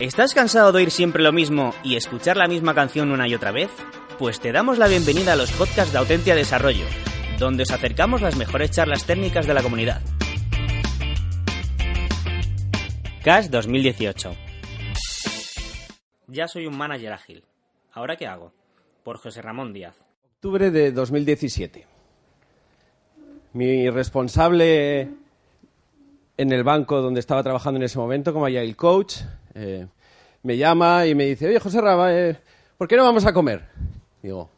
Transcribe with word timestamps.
¿Estás 0.00 0.32
cansado 0.32 0.72
de 0.72 0.78
oír 0.78 0.90
siempre 0.90 1.22
lo 1.22 1.30
mismo 1.30 1.74
y 1.84 1.96
escuchar 1.96 2.38
la 2.38 2.48
misma 2.48 2.74
canción 2.74 3.10
una 3.10 3.28
y 3.28 3.34
otra 3.34 3.50
vez? 3.52 3.70
Pues 4.18 4.40
te 4.40 4.50
damos 4.50 4.78
la 4.78 4.88
bienvenida 4.88 5.34
a 5.34 5.36
los 5.36 5.52
podcasts 5.52 5.92
de 5.92 5.98
Autentia 5.98 6.34
Desarrollo, 6.34 6.86
donde 7.38 7.64
os 7.64 7.70
acercamos 7.70 8.22
las 8.22 8.34
mejores 8.34 8.70
charlas 8.70 9.04
técnicas 9.04 9.46
de 9.46 9.52
la 9.52 9.62
comunidad. 9.62 10.00
CAS 13.22 13.50
2018 13.50 14.34
Ya 16.28 16.48
soy 16.48 16.66
un 16.66 16.78
manager 16.78 17.12
ágil. 17.12 17.44
¿Ahora 17.92 18.16
qué 18.16 18.26
hago? 18.26 18.54
Por 19.04 19.18
José 19.18 19.42
Ramón 19.42 19.74
Díaz. 19.74 19.98
Octubre 20.36 20.70
de 20.70 20.92
2017. 20.92 21.86
Mi 23.52 23.90
responsable 23.90 25.10
en 26.38 26.52
el 26.52 26.64
banco 26.64 27.02
donde 27.02 27.20
estaba 27.20 27.42
trabajando 27.42 27.76
en 27.76 27.82
ese 27.82 27.98
momento 27.98 28.32
como 28.32 28.46
el 28.46 28.76
Coach 28.76 29.16
eh, 29.62 29.86
me 30.42 30.56
llama 30.56 31.06
y 31.06 31.14
me 31.14 31.26
dice, 31.26 31.46
oye, 31.46 31.60
José 31.60 31.82
Raba, 31.82 32.14
eh, 32.14 32.34
¿por 32.78 32.88
qué 32.88 32.96
no 32.96 33.04
vamos 33.04 33.26
a 33.26 33.32
comer? 33.34 33.62
Digo, 34.22 34.48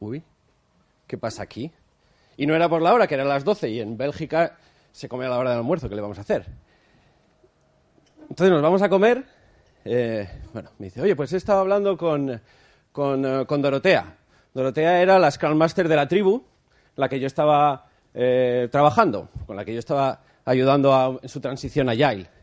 uy, 0.00 0.20
¿qué 1.06 1.16
pasa 1.16 1.44
aquí? 1.44 1.70
Y 2.36 2.46
no 2.46 2.56
era 2.56 2.68
por 2.68 2.82
la 2.82 2.92
hora, 2.92 3.06
que 3.06 3.14
eran 3.14 3.28
las 3.28 3.44
12, 3.44 3.70
y 3.70 3.80
en 3.80 3.96
Bélgica 3.96 4.58
se 4.90 5.08
come 5.08 5.26
a 5.26 5.28
la 5.28 5.38
hora 5.38 5.50
del 5.50 5.60
almuerzo, 5.60 5.88
¿qué 5.88 5.94
le 5.94 6.02
vamos 6.02 6.18
a 6.18 6.22
hacer? 6.22 6.44
Entonces 8.28 8.50
nos 8.50 8.62
vamos 8.62 8.82
a 8.82 8.88
comer. 8.88 9.24
Eh, 9.84 10.28
bueno, 10.52 10.70
me 10.78 10.86
dice, 10.86 11.00
oye, 11.00 11.14
pues 11.14 11.32
he 11.32 11.36
estado 11.36 11.60
hablando 11.60 11.96
con, 11.96 12.40
con, 12.90 13.22
Dorotea. 13.22 14.16
Dorotea 14.52 15.00
era 15.00 15.20
la 15.20 15.30
Scrum 15.30 15.56
Master 15.56 15.86
de 15.86 15.96
la 15.96 16.08
tribu, 16.08 16.42
la 16.96 17.08
que 17.08 17.20
yo 17.20 17.28
estaba 17.28 17.86
trabajando, 18.70 19.28
con 19.46 19.56
la 19.56 19.64
que 19.64 19.72
yo 19.72 19.78
estaba 19.78 20.20
ayudando 20.44 21.20
en 21.22 21.28
su 21.28 21.40
transición 21.40 21.88
a 21.88 21.92
Agile. 21.92 22.41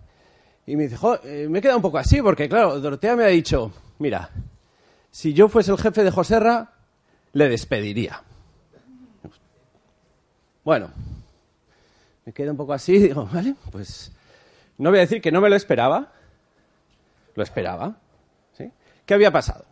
Y 0.69 0.75
me 0.75 0.87
dice, 0.87 0.97
eh, 1.23 1.47
me 1.49 1.57
he 1.57 1.61
quedado 1.63 1.79
un 1.79 1.81
poco 1.81 1.97
así, 1.97 2.21
porque 2.21 2.47
claro, 2.47 2.79
Dorotea 2.79 3.15
me 3.15 3.23
ha 3.23 3.29
dicho, 3.29 3.73
mira, 3.97 4.29
si 5.09 5.33
yo 5.33 5.49
fuese 5.49 5.71
el 5.71 5.79
jefe 5.79 6.03
de 6.03 6.11
Joserra, 6.11 6.73
le 7.33 7.49
despediría. 7.49 8.21
Bueno, 10.63 10.91
me 12.23 12.33
quedo 12.33 12.51
un 12.51 12.57
poco 12.57 12.73
así 12.73 12.99
digo, 12.99 13.27
vale, 13.33 13.55
pues 13.71 14.11
no 14.77 14.91
voy 14.91 14.99
a 14.99 15.01
decir 15.01 15.23
que 15.23 15.31
no 15.31 15.41
me 15.41 15.49
lo 15.49 15.55
esperaba, 15.55 16.13
lo 17.33 17.41
esperaba. 17.41 17.97
¿sí? 18.55 18.71
¿Qué 19.07 19.15
había 19.15 19.31
pasado? 19.31 19.65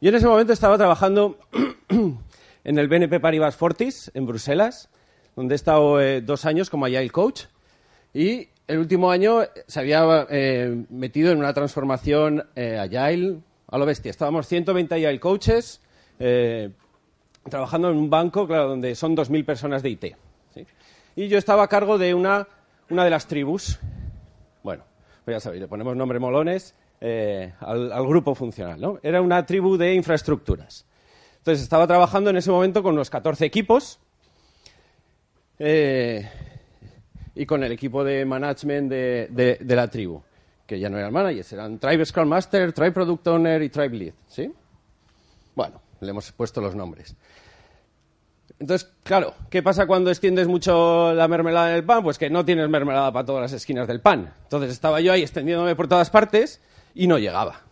Yo 0.00 0.10
en 0.10 0.14
ese 0.14 0.28
momento 0.28 0.52
estaba 0.52 0.78
trabajando 0.78 1.40
en 1.88 2.78
el 2.78 2.86
BNP 2.86 3.18
Paribas 3.18 3.56
Fortis, 3.56 4.12
en 4.14 4.26
Bruselas, 4.26 4.90
donde 5.34 5.54
he 5.54 5.56
estado 5.56 6.00
eh, 6.00 6.20
dos 6.20 6.44
años 6.44 6.70
como 6.70 6.86
Agile 6.86 7.10
Coach, 7.10 7.46
y 8.14 8.48
el 8.70 8.78
último 8.78 9.10
año 9.10 9.40
se 9.66 9.80
había 9.80 10.26
eh, 10.30 10.84
metido 10.90 11.32
en 11.32 11.38
una 11.38 11.52
transformación 11.52 12.46
eh, 12.54 12.78
Agile 12.78 13.40
a 13.66 13.78
lo 13.78 13.84
bestia. 13.84 14.10
Estábamos 14.10 14.46
120 14.46 14.94
Agile 14.94 15.18
coaches 15.18 15.80
eh, 16.20 16.70
trabajando 17.48 17.90
en 17.90 17.96
un 17.96 18.08
banco, 18.08 18.46
claro, 18.46 18.68
donde 18.68 18.94
son 18.94 19.16
2.000 19.16 19.44
personas 19.44 19.82
de 19.82 19.90
IT. 19.90 20.04
Y 21.16 21.26
yo 21.26 21.36
estaba 21.36 21.64
a 21.64 21.68
cargo 21.68 21.98
de 21.98 22.14
una, 22.14 22.46
una 22.90 23.04
de 23.04 23.10
las 23.10 23.26
tribus. 23.26 23.80
Bueno, 24.62 24.84
pues 25.24 25.36
ya 25.36 25.40
sabéis, 25.40 25.62
le 25.62 25.68
ponemos 25.68 25.96
nombre 25.96 26.20
molones 26.20 26.76
al, 27.00 28.06
grupo 28.06 28.36
funcional. 28.36 28.80
¿no? 28.80 29.00
Era 29.02 29.20
una 29.20 29.44
tribu 29.46 29.76
de 29.76 29.94
infraestructuras. 29.94 30.86
Entonces 31.38 31.62
estaba 31.64 31.88
trabajando 31.88 32.30
en 32.30 32.36
ese 32.36 32.52
momento 32.52 32.84
con 32.84 32.94
unos 32.94 33.10
14 33.10 33.44
equipos 33.46 33.98
y 37.34 37.46
con 37.46 37.62
el 37.62 37.72
equipo 37.72 38.04
de 38.04 38.24
management 38.24 38.90
de, 38.90 39.58
la 39.66 39.88
tribu, 39.88 40.22
que 40.66 40.78
ya 40.78 40.88
no 40.88 40.98
eran 40.98 41.12
managers, 41.12 41.52
eran 41.52 41.78
Tribe 41.78 42.04
Scrum 42.04 42.28
Master, 42.28 42.72
Tribe 42.72 42.92
Product 42.92 43.26
Owner 43.28 43.62
y 43.62 43.68
Tribe 43.68 43.96
Lead, 43.96 44.14
¿sí? 44.28 44.52
Bueno, 45.54 45.80
le 46.00 46.10
hemos 46.10 46.30
puesto 46.32 46.60
los 46.60 46.74
nombres. 46.74 47.14
Entonces, 48.58 48.92
claro, 49.02 49.34
¿qué 49.48 49.62
pasa 49.62 49.86
cuando 49.86 50.10
extiendes 50.10 50.46
mucho 50.46 51.14
la 51.14 51.28
mermelada 51.28 51.70
en 51.70 51.76
el 51.76 51.84
pan? 51.84 52.02
Pues 52.02 52.18
que 52.18 52.28
no 52.28 52.44
tienes 52.44 52.68
mermelada 52.68 53.10
para 53.10 53.24
todas 53.24 53.42
las 53.42 53.52
esquinas 53.54 53.88
del 53.88 54.00
pan. 54.00 54.34
Entonces 54.42 54.70
estaba 54.70 55.00
yo 55.00 55.12
ahí 55.12 55.22
extendiéndome 55.22 55.74
por 55.74 55.88
todas 55.88 56.10
partes 56.10 56.60
y 56.94 57.06
no 57.06 57.18
llegaba. 57.18 57.62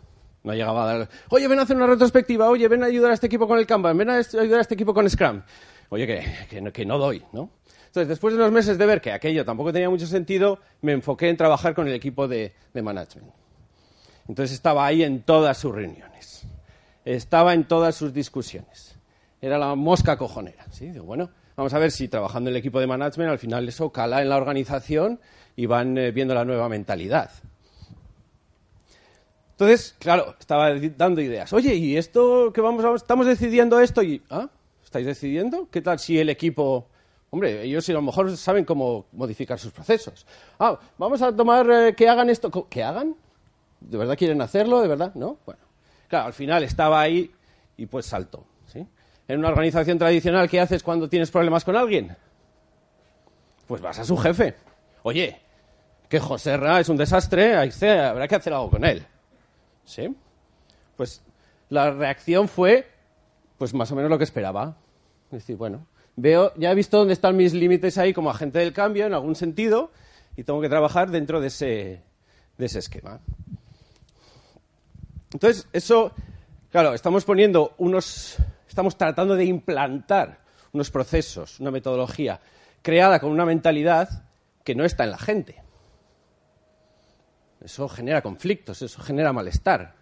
No 0.45 0.55
llegaba 0.55 0.85
a 0.85 0.87
dar, 0.97 1.09
oye, 1.29 1.47
ven 1.47 1.59
a 1.59 1.63
hacer 1.63 1.77
una 1.77 1.87
retrospectiva, 1.87 2.49
oye, 2.49 2.67
ven 2.69 2.83
a 2.83 2.87
ayudar 2.87 3.11
a 3.11 3.15
este 3.15 3.27
equipo 3.27 3.47
con 3.47 3.59
el 3.59 3.67
Kanban, 3.67 3.99
ven 3.99 4.09
a 4.09 4.15
ayudar 4.17 4.59
a 4.59 4.63
este 4.63 4.75
equipo 4.75 4.95
con 4.95 5.09
Scrum. 5.11 5.43
Oye, 5.91 6.07
que, 6.07 6.71
que 6.73 6.87
no 6.87 6.97
doy, 6.97 7.23
¿no? 7.33 7.51
Entonces, 7.88 8.09
después 8.09 8.34
de 8.34 8.41
unos 8.41 8.53
meses 8.53 8.76
de 8.76 8.84
ver 8.84 9.00
que 9.00 9.12
aquello 9.12 9.47
tampoco 9.47 9.72
tenía 9.72 9.88
mucho 9.88 10.06
sentido, 10.06 10.59
me 10.82 10.93
enfoqué 10.93 11.31
en 11.31 11.38
trabajar 11.38 11.75
con 11.75 11.88
el 11.88 11.94
equipo 11.94 12.28
de, 12.28 12.53
management. 12.75 13.32
Entonces 14.28 14.54
estaba 14.54 14.84
ahí 14.84 15.03
en 15.03 15.22
todas 15.22 15.56
sus 15.56 15.75
reuniones, 15.75 16.43
estaba 17.06 17.54
en 17.54 17.65
todas 17.65 17.97
sus 17.97 18.12
discusiones. 18.12 18.94
Era 19.41 19.56
la 19.56 19.75
mosca 19.75 20.19
cojonera. 20.19 20.66
¿sí? 20.71 20.91
bueno, 20.91 21.31
vamos 21.56 21.72
a 21.72 21.78
ver 21.78 21.91
si 21.91 22.09
trabajando 22.09 22.50
en 22.50 22.56
el 22.56 22.60
equipo 22.60 22.78
de 22.78 22.87
management 22.87 23.31
al 23.31 23.38
final 23.38 23.66
eso 23.66 23.91
cala 23.91 24.20
en 24.20 24.28
la 24.28 24.37
organización 24.37 25.19
y 25.56 25.65
van 25.65 25.97
eh, 25.97 26.12
viendo 26.12 26.34
la 26.34 26.44
nueva 26.44 26.69
mentalidad. 26.69 27.31
Entonces, 29.53 29.97
claro, 29.99 30.37
estaba 30.38 30.75
dando 30.75 31.22
ideas. 31.22 31.53
Oye, 31.55 31.75
¿y 31.75 31.97
esto 31.97 32.53
que 32.53 32.60
vamos 32.60 32.84
a, 32.84 32.94
estamos 32.94 33.26
decidiendo 33.26 33.81
esto? 33.81 34.03
Y, 34.03 34.22
¿ah? 34.28 34.50
¿Estáis 34.84 35.06
decidiendo? 35.06 35.69
¿Qué 35.70 35.81
tal 35.81 35.99
si 35.99 36.19
el 36.19 36.28
equipo 36.28 36.87
Hombre, 37.31 37.62
ellos 37.62 37.89
a 37.89 37.93
lo 37.93 38.03
mejor 38.03 38.34
saben 38.37 38.65
cómo 38.65 39.06
modificar 39.12 39.59
sus 39.59 39.72
procesos. 39.72 40.27
Ah, 40.59 40.78
vamos 40.97 41.21
a 41.21 41.34
tomar 41.34 41.71
eh, 41.71 41.94
que 41.94 42.09
hagan 42.09 42.31
esto. 42.31 42.50
¿Que 42.69 42.83
hagan? 42.83 43.15
¿De 43.81 43.99
verdad 43.99 44.16
quieren 44.16 44.41
hacerlo? 44.41 44.81
¿De 44.81 44.89
verdad? 44.89 45.15
¿No? 45.15 45.38
Bueno, 45.44 45.61
claro, 46.09 46.27
al 46.27 46.33
final 46.33 46.62
estaba 46.62 47.00
ahí 47.00 47.31
y 47.77 47.87
pues 47.87 48.06
saltó. 48.06 48.44
¿sí? 48.67 48.87
En 49.28 49.38
una 49.38 49.49
organización 49.49 49.99
tradicional, 49.99 50.49
¿qué 50.49 50.61
haces 50.61 50.83
cuando 50.83 51.09
tienes 51.09 51.31
problemas 51.31 51.65
con 51.65 51.77
alguien? 51.77 52.17
Pues 53.67 53.83
vas 53.83 53.99
a 53.99 54.05
su 54.05 54.17
jefe. 54.17 54.55
Oye, 55.03 55.38
que 56.09 56.19
José 56.19 56.56
Ra 56.56 56.81
es 56.81 56.88
un 56.88 56.97
desastre, 56.97 57.55
habrá 57.55 58.27
que 58.27 58.34
hacer 58.34 58.55
algo 58.55 58.71
con 58.71 58.84
él. 58.84 59.06
¿Sí? 59.84 60.17
Pues 60.97 61.22
la 61.69 61.91
reacción 61.91 62.49
fue, 62.49 62.91
pues 63.59 63.75
más 63.75 63.93
o 63.93 63.94
menos 63.94 64.11
lo 64.11 64.17
que 64.17 64.25
esperaba. 64.25 64.77
Es 65.27 65.41
decir, 65.41 65.56
bueno, 65.56 65.87
veo, 66.21 66.53
ya 66.56 66.73
he 66.73 66.75
visto 66.75 66.99
dónde 66.99 67.15
están 67.15 67.37
mis 67.37 67.55
límites 67.55 67.97
ahí 67.97 68.12
como 68.12 68.31
agente 68.31 68.59
del 68.59 68.73
cambio, 68.73 69.06
en 69.06 69.15
algún 69.15 69.37
sentido, 69.37 69.93
y 70.37 70.43
tengo 70.43 70.61
que 70.61 70.69
trabajar 70.69 71.11
dentro 71.11 71.41
de 71.41 71.47
ese, 71.47 72.03
de 72.59 72.67
ese 72.67 72.81
esquema. 72.81 73.21
Entonces, 75.33 75.69
eso, 75.73 76.12
claro, 76.71 76.95
estamos 76.95 77.25
poniendo 77.25 77.75
unos, 77.79 78.37
estamos 78.69 78.97
tratando 78.99 79.37
de 79.37 79.45
implantar 79.45 80.41
unos 80.73 80.91
procesos, 80.91 81.61
una 81.61 81.71
metodología 81.71 82.41
creada 82.83 83.21
con 83.21 83.31
una 83.31 83.47
mentalidad 83.47 84.25
que 84.65 84.75
no 84.75 84.85
está 84.85 85.05
en 85.05 85.11
la 85.12 85.19
gente. 85.19 85.62
Eso 87.61 87.89
genera 87.89 88.23
conflictos, 88.23 88.82
eso 88.82 89.03
genera 89.03 89.32
malestar. 89.32 89.94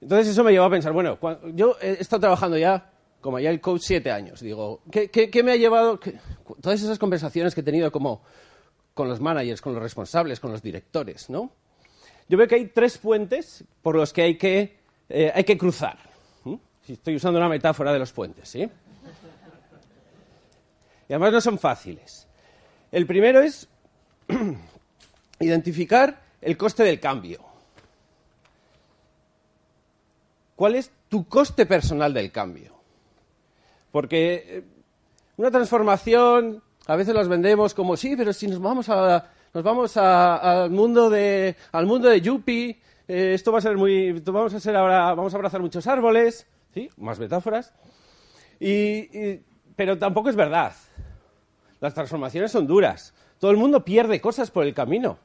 Entonces 0.00 0.28
eso 0.28 0.44
me 0.44 0.52
llevó 0.52 0.66
a 0.66 0.70
pensar, 0.70 0.92
bueno, 0.92 1.18
yo 1.54 1.76
he 1.80 1.92
estado 1.92 2.20
trabajando 2.20 2.58
ya 2.58 2.91
como 3.22 3.38
ya 3.38 3.48
el 3.48 3.60
coach 3.60 3.82
siete 3.84 4.10
años. 4.10 4.40
Digo, 4.40 4.82
¿qué, 4.90 5.42
me 5.42 5.52
ha 5.52 5.56
llevado? 5.56 5.98
todas 6.60 6.82
esas 6.82 6.98
conversaciones 6.98 7.54
que 7.54 7.62
he 7.62 7.64
tenido 7.64 7.90
como 7.90 8.22
con 8.92 9.08
los 9.08 9.20
managers, 9.20 9.62
con 9.62 9.72
los 9.72 9.82
responsables, 9.82 10.40
con 10.40 10.52
los 10.52 10.60
directores, 10.60 11.30
¿no? 11.30 11.50
Yo 12.28 12.36
veo 12.36 12.46
que 12.46 12.56
hay 12.56 12.66
tres 12.66 12.98
puentes 12.98 13.64
por 13.80 13.96
los 13.96 14.12
que 14.12 14.22
hay 14.22 14.36
que, 14.36 14.76
eh, 15.08 15.32
hay 15.34 15.44
que 15.44 15.56
cruzar. 15.56 15.98
Estoy 16.86 17.16
usando 17.16 17.38
una 17.38 17.48
metáfora 17.48 17.92
de 17.92 17.98
los 18.00 18.12
puentes, 18.12 18.48
¿sí? 18.48 18.68
Y 21.08 21.12
además 21.12 21.32
no 21.32 21.40
son 21.40 21.58
fáciles. 21.58 22.26
El 22.90 23.06
primero 23.06 23.40
es 23.40 23.68
identificar 25.40 26.22
el 26.40 26.56
coste 26.56 26.82
del 26.82 26.98
cambio. 26.98 27.40
¿Cuál 30.56 30.74
es 30.74 30.90
tu 31.08 31.26
coste 31.28 31.66
personal 31.66 32.12
del 32.12 32.32
cambio? 32.32 32.81
Porque 33.92 34.44
eh, 34.48 34.64
una 35.36 35.50
transformación, 35.50 36.62
a 36.86 36.96
veces 36.96 37.14
las 37.14 37.28
vendemos 37.28 37.74
como, 37.74 37.96
sí, 37.96 38.16
pero 38.16 38.32
si 38.32 38.48
nos 38.48 38.60
vamos 38.60 38.88
a 38.88 39.30
nos 39.54 39.62
vamos 39.62 39.98
al 39.98 40.70
mundo 40.70 41.10
de 41.10 41.54
al 41.72 41.86
mundo 41.86 42.08
de 42.08 42.22
Yuppie, 42.22 42.80
eh, 43.06 43.34
esto 43.34 43.52
va 43.52 43.58
a 43.58 43.60
ser 43.60 43.76
muy, 43.76 44.12
vamos 44.12 44.54
a 44.54 44.60
ser 44.60 44.74
ahora, 44.74 45.14
vamos 45.14 45.34
a 45.34 45.36
abrazar 45.36 45.60
muchos 45.60 45.86
árboles, 45.86 46.46
¿sí? 46.72 46.88
Más 46.96 47.18
metáforas. 47.20 47.72
pero 48.58 49.98
tampoco 49.98 50.30
es 50.30 50.36
verdad. 50.36 50.72
Las 51.80 51.94
transformaciones 51.94 52.50
son 52.50 52.66
duras. 52.66 53.12
Todo 53.38 53.50
el 53.50 53.56
mundo 53.56 53.84
pierde 53.84 54.20
cosas 54.20 54.52
por 54.52 54.64
el 54.64 54.72
camino, 54.72 55.18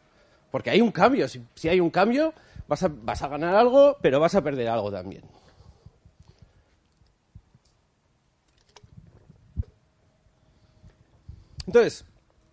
porque 0.50 0.72
hay 0.72 0.82
un 0.82 0.92
cambio. 0.92 1.28
Si, 1.28 1.70
hay 1.70 1.80
un 1.80 1.92
cambio, 1.92 2.34
vas 2.68 2.82
a, 2.82 2.90
vas 2.90 3.22
a 3.22 3.28
ganar 3.28 3.56
algo, 3.56 3.96
pero 4.02 4.20
vas 4.20 4.34
a 4.34 4.44
perder 4.44 4.68
algo 4.68 4.92
también. 4.92 5.22
Entonces, 11.68 12.06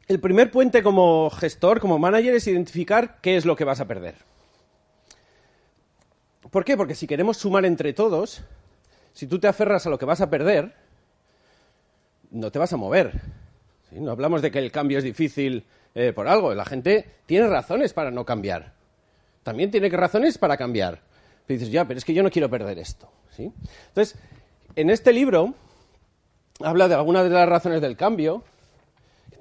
el 0.08 0.20
primer 0.20 0.50
puente 0.50 0.82
como 0.82 1.30
gestor, 1.30 1.80
como 1.80 1.98
manager, 1.98 2.34
es 2.34 2.46
identificar 2.46 3.20
qué 3.22 3.36
es 3.36 3.46
lo 3.46 3.56
que 3.56 3.64
vas 3.64 3.80
a 3.80 3.86
perder. 3.86 4.16
¿Por 6.50 6.64
qué? 6.64 6.76
Porque 6.76 6.94
si 6.94 7.06
queremos 7.06 7.38
sumar 7.38 7.64
entre 7.64 7.92
todos, 7.94 8.42
si 9.12 9.26
tú 9.26 9.38
te 9.38 9.48
aferras 9.48 9.86
a 9.86 9.90
lo 9.90 9.98
que 9.98 10.04
vas 10.04 10.20
a 10.20 10.28
perder, 10.28 10.74
no 12.30 12.50
te 12.50 12.58
vas 12.58 12.72
a 12.72 12.76
mover. 12.76 13.12
No 13.92 14.10
hablamos 14.10 14.42
de 14.42 14.50
que 14.50 14.58
el 14.58 14.72
cambio 14.72 14.98
es 14.98 15.04
difícil 15.04 15.64
eh, 15.94 16.12
por 16.12 16.28
algo. 16.28 16.52
La 16.54 16.64
gente 16.64 17.08
tiene 17.26 17.46
razones 17.46 17.92
para 17.92 18.10
no 18.10 18.24
cambiar. 18.24 18.74
También 19.44 19.70
tiene 19.70 19.88
razones 19.88 20.36
para 20.36 20.56
cambiar. 20.56 21.00
Dices, 21.46 21.70
ya, 21.70 21.86
pero 21.86 21.98
es 21.98 22.04
que 22.04 22.14
yo 22.14 22.22
no 22.22 22.30
quiero 22.30 22.50
perder 22.50 22.78
esto. 22.78 23.10
Entonces, 23.38 24.16
en 24.76 24.90
este 24.90 25.12
libro 25.12 25.54
habla 26.60 26.88
de 26.88 26.94
algunas 26.94 27.24
de 27.24 27.30
las 27.30 27.48
razones 27.48 27.80
del 27.80 27.96
cambio. 27.96 28.42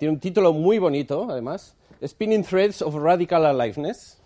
Tiene 0.03 0.15
un 0.15 0.19
título 0.19 0.51
muy 0.51 0.79
bonito, 0.79 1.27
además. 1.29 1.77
Spinning 2.05 2.44
Threads 2.44 2.81
of 2.81 2.94
Radical 2.94 3.45
Aliveness. 3.45 4.21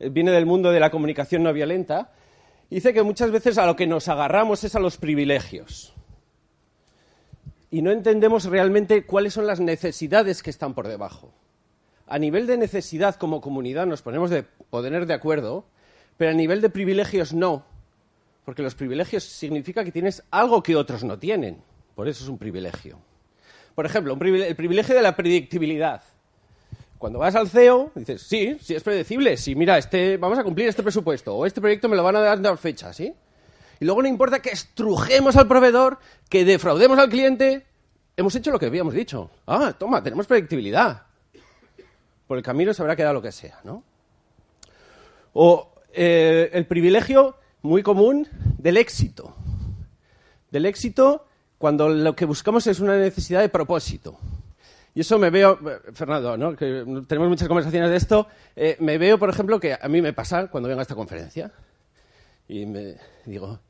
Eh, 0.00 0.08
viene 0.08 0.30
del 0.30 0.46
mundo 0.46 0.70
de 0.70 0.80
la 0.80 0.88
comunicación 0.88 1.42
no 1.42 1.52
violenta, 1.52 2.10
dice 2.70 2.94
que 2.94 3.02
muchas 3.02 3.30
veces 3.30 3.58
a 3.58 3.66
lo 3.66 3.76
que 3.76 3.86
nos 3.86 4.08
agarramos 4.08 4.64
es 4.64 4.74
a 4.74 4.80
los 4.80 4.96
privilegios. 4.96 5.92
Y 7.70 7.82
no 7.82 7.90
entendemos 7.90 8.46
realmente 8.46 9.04
cuáles 9.04 9.34
son 9.34 9.46
las 9.46 9.60
necesidades 9.60 10.42
que 10.42 10.48
están 10.48 10.72
por 10.72 10.88
debajo. 10.88 11.34
A 12.06 12.18
nivel 12.18 12.46
de 12.46 12.56
necesidad 12.56 13.16
como 13.16 13.42
comunidad 13.42 13.84
nos 13.84 14.00
ponemos 14.00 14.30
de 14.30 14.44
poner 14.70 15.04
de 15.04 15.12
acuerdo, 15.12 15.66
pero 16.16 16.30
a 16.30 16.34
nivel 16.34 16.62
de 16.62 16.70
privilegios 16.70 17.34
no, 17.34 17.66
porque 18.46 18.62
los 18.62 18.74
privilegios 18.74 19.22
significa 19.22 19.84
que 19.84 19.92
tienes 19.92 20.22
algo 20.30 20.62
que 20.62 20.76
otros 20.76 21.04
no 21.04 21.18
tienen. 21.18 21.62
Por 21.94 22.08
eso 22.08 22.24
es 22.24 22.30
un 22.30 22.38
privilegio. 22.38 22.98
Por 23.76 23.84
ejemplo, 23.84 24.14
el 24.18 24.56
privilegio 24.56 24.94
de 24.94 25.02
la 25.02 25.14
predictibilidad. 25.14 26.02
Cuando 26.96 27.18
vas 27.18 27.34
al 27.34 27.50
CEO, 27.50 27.92
dices, 27.94 28.22
sí, 28.22 28.56
sí 28.58 28.74
es 28.74 28.82
predecible, 28.82 29.36
sí, 29.36 29.54
mira, 29.54 29.76
este, 29.76 30.16
vamos 30.16 30.38
a 30.38 30.44
cumplir 30.44 30.66
este 30.66 30.82
presupuesto, 30.82 31.36
o 31.36 31.44
este 31.44 31.60
proyecto 31.60 31.86
me 31.86 31.94
lo 31.94 32.02
van 32.02 32.16
a 32.16 32.20
dar 32.20 32.44
en 32.44 32.56
fecha, 32.56 32.90
¿sí? 32.94 33.12
Y 33.78 33.84
luego 33.84 34.00
no 34.00 34.08
importa 34.08 34.40
que 34.40 34.48
estrujemos 34.48 35.36
al 35.36 35.46
proveedor, 35.46 35.98
que 36.30 36.46
defraudemos 36.46 36.98
al 36.98 37.10
cliente, 37.10 37.66
hemos 38.16 38.34
hecho 38.34 38.50
lo 38.50 38.58
que 38.58 38.64
habíamos 38.64 38.94
dicho. 38.94 39.30
Ah, 39.46 39.74
toma, 39.78 40.02
tenemos 40.02 40.26
predictibilidad. 40.26 41.02
Por 42.26 42.38
el 42.38 42.42
camino 42.42 42.72
se 42.72 42.80
habrá 42.80 42.96
quedado 42.96 43.12
lo 43.12 43.22
que 43.22 43.30
sea, 43.30 43.60
¿no? 43.62 43.84
O 45.34 45.74
eh, 45.92 46.48
el 46.54 46.64
privilegio 46.64 47.36
muy 47.60 47.82
común 47.82 48.26
del 48.56 48.78
éxito. 48.78 49.36
Del 50.50 50.64
éxito 50.64 51.26
cuando 51.58 51.88
lo 51.88 52.14
que 52.14 52.24
buscamos 52.24 52.66
es 52.66 52.80
una 52.80 52.96
necesidad 52.96 53.40
de 53.40 53.48
propósito. 53.48 54.18
Y 54.94 55.00
eso 55.00 55.18
me 55.18 55.28
veo, 55.28 55.58
Fernando, 55.92 56.36
¿no? 56.38 56.56
tenemos 56.56 57.28
muchas 57.28 57.48
conversaciones 57.48 57.90
de 57.90 57.96
esto, 57.96 58.28
eh, 58.54 58.76
me 58.80 58.96
veo, 58.96 59.18
por 59.18 59.28
ejemplo, 59.28 59.60
que 59.60 59.76
a 59.78 59.88
mí 59.88 60.00
me 60.00 60.14
pasa 60.14 60.48
cuando 60.48 60.68
vengo 60.68 60.80
a 60.80 60.82
esta 60.82 60.94
conferencia 60.94 61.52
y 62.48 62.64
me 62.64 62.96
digo, 63.26 63.60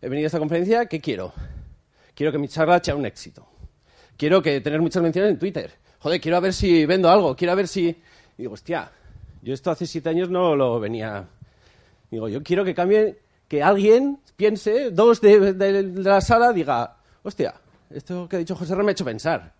he 0.00 0.08
venido 0.08 0.26
a 0.26 0.28
esta 0.28 0.38
conferencia, 0.38 0.86
¿qué 0.86 1.00
quiero? 1.00 1.34
Quiero 2.14 2.32
que 2.32 2.38
mi 2.38 2.48
charla 2.48 2.82
sea 2.82 2.94
un 2.94 3.04
éxito. 3.04 3.46
Quiero 4.16 4.42
que 4.42 4.60
tener 4.60 4.80
muchas 4.80 5.02
menciones 5.02 5.32
en 5.32 5.38
Twitter. 5.38 5.72
Joder, 5.98 6.20
quiero 6.20 6.40
ver 6.40 6.54
si 6.54 6.86
vendo 6.86 7.10
algo, 7.10 7.36
quiero 7.36 7.54
ver 7.54 7.68
si... 7.68 7.88
Y 7.88 7.96
digo, 8.38 8.54
hostia, 8.54 8.90
yo 9.42 9.52
esto 9.52 9.70
hace 9.70 9.86
siete 9.86 10.08
años 10.08 10.30
no 10.30 10.56
lo 10.56 10.80
venía... 10.80 11.28
Digo, 12.10 12.28
yo 12.28 12.42
quiero 12.42 12.64
que 12.64 12.74
cambie, 12.74 13.18
que 13.48 13.62
alguien 13.62 14.20
piense, 14.36 14.90
dos 14.90 15.20
de 15.20 15.92
la 15.96 16.20
sala, 16.20 16.52
diga, 16.52 16.96
hostia, 17.22 17.54
esto 17.90 18.28
que 18.28 18.36
ha 18.36 18.38
dicho 18.38 18.56
José 18.56 18.72
R 18.72 18.82
me 18.82 18.90
ha 18.90 18.92
hecho 18.92 19.04
pensar 19.04 19.52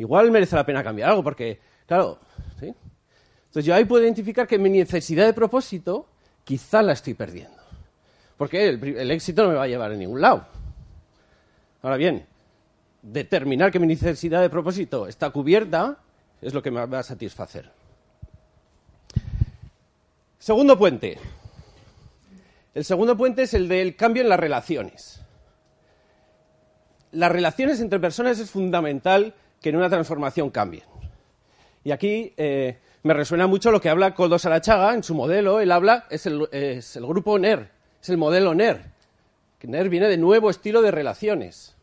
igual 0.00 0.30
merece 0.30 0.56
la 0.56 0.64
pena 0.64 0.82
cambiar 0.82 1.10
algo, 1.10 1.22
porque, 1.22 1.60
claro, 1.86 2.18
¿sí? 2.58 2.74
Entonces 3.46 3.64
yo 3.64 3.74
ahí 3.74 3.84
puedo 3.84 4.02
identificar 4.02 4.46
que 4.46 4.58
mi 4.58 4.70
necesidad 4.70 5.26
de 5.26 5.34
propósito 5.34 6.06
quizá 6.42 6.82
la 6.82 6.92
estoy 6.92 7.14
perdiendo. 7.14 7.58
Porque 8.38 8.68
el, 8.68 9.10
éxito 9.10 9.42
no 9.42 9.50
me 9.50 9.56
va 9.56 9.64
a 9.64 9.68
llevar 9.68 9.92
a 9.92 9.96
ningún 9.96 10.20
lado. 10.20 10.46
Ahora 11.82 11.96
bien, 11.96 12.24
determinar 13.02 13.70
que 13.70 13.78
mi 13.78 13.86
necesidad 13.86 14.40
de 14.40 14.48
propósito 14.48 15.06
está 15.06 15.30
cubierta 15.30 15.98
es 16.40 16.54
lo 16.54 16.62
que 16.62 16.70
me 16.70 16.86
va 16.86 17.00
a 17.00 17.02
satisfacer. 17.02 17.70
Segundo 20.38 20.78
puente. 20.78 21.18
El 22.72 22.84
segundo 22.84 23.16
puente 23.18 23.42
es 23.42 23.52
el 23.52 23.68
del 23.68 23.96
cambio 23.96 24.22
en 24.22 24.30
las 24.30 24.40
relaciones. 24.40 25.20
Las 27.12 27.32
relaciones 27.32 27.80
entre 27.80 27.98
personas 27.98 28.38
es 28.38 28.50
fundamental 28.50 29.34
que 29.60 29.70
en 29.70 29.76
una 29.76 29.88
transformación 29.88 30.50
cambien. 30.50 30.84
Y 31.82 31.90
aquí 31.90 32.32
eh, 32.36 32.78
me 33.02 33.14
resuena 33.14 33.46
mucho 33.46 33.70
lo 33.70 33.80
que 33.80 33.88
habla 33.88 34.14
Coldo 34.14 34.38
Sarachaga 34.38 34.94
en 34.94 35.02
su 35.02 35.14
modelo. 35.14 35.60
Él 35.60 35.72
habla, 35.72 36.06
es 36.10 36.26
el, 36.26 36.46
grupo 37.06 37.38
NER, 37.38 37.70
es 38.00 38.08
el 38.10 38.18
modelo 38.18 38.54
NER. 38.54 38.92
NER 39.62 39.88
viene 39.88 40.08
de 40.08 40.18
nuevo 40.18 40.50
estilo 40.50 40.82
de 40.82 40.90
relaciones. 40.90 41.76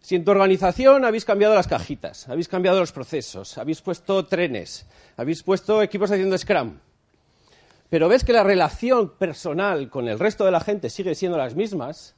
Si 0.00 0.16
en 0.16 0.24
tu 0.24 0.30
organización 0.30 1.04
habéis 1.04 1.24
cambiado 1.24 1.54
las 1.54 1.68
cajitas, 1.68 2.28
habéis 2.28 2.48
cambiado 2.48 2.80
los 2.80 2.92
procesos, 2.92 3.58
habéis 3.58 3.82
puesto 3.82 4.24
trenes, 4.24 4.86
habéis 5.16 5.42
puesto 5.42 5.82
equipos 5.82 6.10
haciendo 6.10 6.38
Scrum, 6.38 6.78
pero 7.90 8.08
ves 8.08 8.24
que 8.24 8.32
la 8.32 8.42
relación 8.42 9.10
personal 9.10 9.90
con 9.90 10.08
el 10.08 10.18
resto 10.18 10.46
de 10.46 10.52
la 10.52 10.60
gente 10.60 10.88
sigue 10.88 11.14
siendo 11.14 11.36
las 11.36 11.54
mismas, 11.54 12.14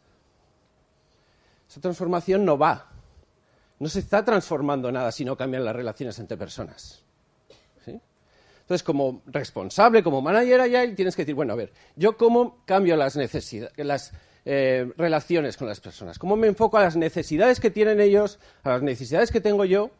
esa 1.73 1.81
transformación 1.81 2.45
no 2.45 2.59
va. 2.59 2.91
No 3.79 3.89
se 3.89 4.01
está 4.01 4.23
transformando 4.23 4.93
nada 4.93 5.11
si 5.11 5.25
no 5.25 5.39
cambian 5.39 5.65
las 5.65 5.75
relaciones 5.75 6.19
entre 6.19 6.37
personas. 6.37 7.03
Entonces, 7.87 8.83
como 8.83 9.23
responsable, 9.27 10.03
como 10.03 10.21
manager 10.21 10.61
allá, 10.61 10.95
tienes 10.95 11.17
que 11.17 11.23
decir, 11.23 11.35
bueno, 11.35 11.55
a 11.55 11.57
ver, 11.57 11.73
¿yo 11.97 12.17
cómo 12.19 12.63
cambio 12.67 12.95
las, 12.97 13.17
las 13.77 14.13
eh, 14.45 14.93
relaciones 14.99 15.57
con 15.57 15.67
las 15.67 15.81
personas? 15.81 16.19
¿Cómo 16.19 16.37
me 16.37 16.47
enfoco 16.47 16.77
a 16.77 16.83
las 16.83 16.95
necesidades 16.95 17.59
que 17.59 17.71
tienen 17.71 18.01
ellos, 18.01 18.39
a 18.63 18.71
las 18.71 18.83
necesidades 18.83 19.33
que 19.33 19.41
tengo 19.41 19.65
yo? 19.65 19.91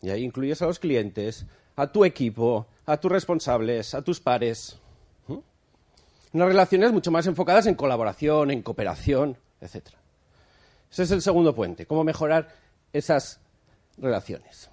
Y 0.00 0.10
ahí 0.10 0.24
incluyes 0.24 0.62
a 0.62 0.66
los 0.66 0.78
clientes, 0.78 1.44
a 1.76 1.86
tu 1.92 2.06
equipo, 2.06 2.66
a 2.86 2.96
tus 2.96 3.12
responsables, 3.12 3.94
a 3.94 4.02
tus 4.02 4.18
pares. 4.18 4.78
Unas 6.32 6.48
relaciones 6.48 6.90
mucho 6.90 7.10
más 7.10 7.26
enfocadas 7.26 7.66
en 7.66 7.74
colaboración, 7.74 8.50
en 8.50 8.62
cooperación, 8.62 9.36
etc. 9.60 10.03
Ese 10.94 11.02
es 11.02 11.10
el 11.10 11.22
segundo 11.22 11.54
puente, 11.54 11.86
cómo 11.86 12.04
mejorar 12.04 12.54
esas 12.92 13.40
relaciones. 13.98 14.70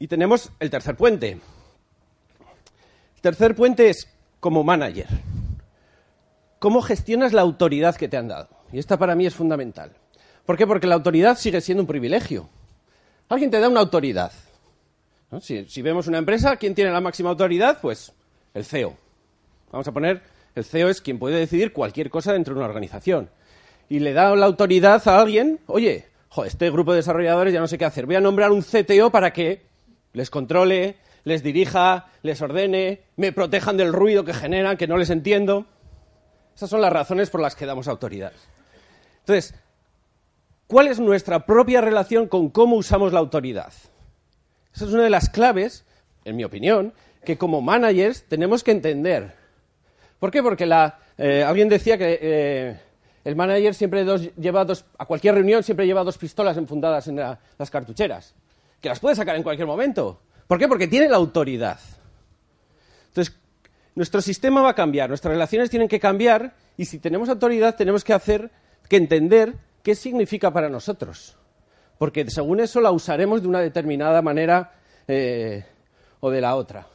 Y 0.00 0.08
tenemos 0.08 0.50
el 0.58 0.70
tercer 0.70 0.96
puente. 0.96 1.38
El 3.14 3.20
tercer 3.22 3.54
puente 3.54 3.88
es 3.88 4.08
como 4.40 4.64
manager. 4.64 5.06
¿Cómo 6.58 6.82
gestionas 6.82 7.32
la 7.32 7.42
autoridad 7.42 7.94
que 7.94 8.08
te 8.08 8.16
han 8.16 8.26
dado? 8.26 8.48
Y 8.72 8.80
esta 8.80 8.98
para 8.98 9.14
mí 9.14 9.26
es 9.26 9.36
fundamental. 9.36 9.92
¿Por 10.44 10.56
qué? 10.56 10.66
Porque 10.66 10.88
la 10.88 10.96
autoridad 10.96 11.38
sigue 11.38 11.60
siendo 11.60 11.84
un 11.84 11.86
privilegio. 11.86 12.48
Alguien 13.28 13.52
te 13.52 13.60
da 13.60 13.68
una 13.68 13.80
autoridad. 13.80 14.32
Si, 15.40 15.80
vemos 15.80 16.08
una 16.08 16.18
empresa, 16.18 16.56
¿quién 16.56 16.74
tiene 16.74 16.90
la 16.90 17.00
máxima 17.00 17.30
autoridad? 17.30 17.78
Pues 17.80 18.12
el 18.52 18.64
CEO. 18.64 19.03
Vamos 19.74 19.88
a 19.88 19.92
poner 19.92 20.22
el 20.54 20.64
CEO 20.64 20.88
es 20.88 21.00
quien 21.00 21.18
puede 21.18 21.36
decidir 21.36 21.72
cualquier 21.72 22.08
cosa 22.08 22.32
dentro 22.32 22.54
de 22.54 22.60
una 22.60 22.68
organización. 22.68 23.28
Y 23.88 23.98
le 23.98 24.12
da 24.12 24.32
la 24.36 24.46
autoridad 24.46 25.02
a 25.08 25.20
alguien, 25.20 25.58
oye, 25.66 26.06
este 26.46 26.70
grupo 26.70 26.92
de 26.92 26.98
desarrolladores 26.98 27.52
ya 27.52 27.58
no 27.58 27.66
sé 27.66 27.76
qué 27.76 27.84
hacer, 27.84 28.06
voy 28.06 28.14
a 28.14 28.20
nombrar 28.20 28.52
un 28.52 28.62
CTO 28.62 29.10
para 29.10 29.32
que 29.32 29.62
les 30.12 30.30
controle, 30.30 30.94
les 31.24 31.42
dirija, 31.42 32.06
les 32.22 32.40
ordene, 32.40 33.00
me 33.16 33.32
protejan 33.32 33.76
del 33.76 33.92
ruido 33.92 34.24
que 34.24 34.32
generan, 34.32 34.76
que 34.76 34.86
no 34.86 34.96
les 34.96 35.10
entiendo. 35.10 35.66
Esas 36.54 36.70
son 36.70 36.80
las 36.80 36.92
razones 36.92 37.28
por 37.28 37.40
las 37.40 37.56
que 37.56 37.66
damos 37.66 37.88
autoridad. 37.88 38.32
Entonces, 39.22 39.56
¿cuál 40.68 40.86
es 40.86 41.00
nuestra 41.00 41.46
propia 41.46 41.80
relación 41.80 42.28
con 42.28 42.48
cómo 42.48 42.76
usamos 42.76 43.12
la 43.12 43.18
autoridad? 43.18 43.72
Esa 44.72 44.84
es 44.84 44.92
una 44.92 45.02
de 45.02 45.10
las 45.10 45.30
claves, 45.30 45.84
en 46.24 46.36
mi 46.36 46.44
opinión, 46.44 46.94
que 47.24 47.36
como 47.36 47.60
managers 47.60 48.22
tenemos 48.28 48.62
que 48.62 48.70
entender. 48.70 49.42
¿Por 50.24 50.30
qué? 50.30 50.42
Porque 50.42 50.66
eh, 51.18 51.44
alguien 51.46 51.68
decía 51.68 51.98
que 51.98 52.18
eh, 52.18 52.80
el 53.24 53.36
manager 53.36 53.74
siempre 53.74 54.06
lleva 54.38 54.64
dos, 54.64 54.86
a 54.96 55.04
cualquier 55.04 55.34
reunión 55.34 55.62
siempre 55.62 55.84
lleva 55.84 56.02
dos 56.02 56.16
pistolas 56.16 56.56
enfundadas 56.56 57.08
en 57.08 57.16
las 57.16 57.70
cartucheras, 57.70 58.34
que 58.80 58.88
las 58.88 59.00
puede 59.00 59.16
sacar 59.16 59.36
en 59.36 59.42
cualquier 59.42 59.66
momento. 59.66 60.22
¿Por 60.46 60.58
qué? 60.58 60.66
Porque 60.66 60.88
tiene 60.88 61.10
la 61.10 61.18
autoridad. 61.18 61.78
Entonces, 63.08 63.36
nuestro 63.94 64.22
sistema 64.22 64.62
va 64.62 64.70
a 64.70 64.74
cambiar, 64.74 65.10
nuestras 65.10 65.30
relaciones 65.30 65.68
tienen 65.68 65.88
que 65.88 66.00
cambiar 66.00 66.54
y 66.78 66.86
si 66.86 67.00
tenemos 67.00 67.28
autoridad 67.28 67.76
tenemos 67.76 68.02
que 68.02 68.14
hacer, 68.14 68.50
que 68.88 68.96
entender 68.96 69.52
qué 69.82 69.94
significa 69.94 70.50
para 70.50 70.70
nosotros. 70.70 71.36
Porque 71.98 72.30
según 72.30 72.60
eso 72.60 72.80
la 72.80 72.92
usaremos 72.92 73.42
de 73.42 73.48
una 73.48 73.60
determinada 73.60 74.22
manera 74.22 74.72
eh, 75.06 75.66
o 76.20 76.30
de 76.30 76.40
la 76.40 76.56
otra. 76.56 76.93